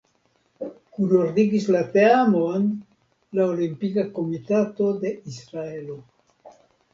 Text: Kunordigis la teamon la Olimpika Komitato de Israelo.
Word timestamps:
Kunordigis 0.93 1.67
la 1.75 1.81
teamon 1.95 2.65
la 3.41 3.45
Olimpika 3.53 4.07
Komitato 4.17 4.89
de 5.05 5.13
Israelo. 5.35 6.01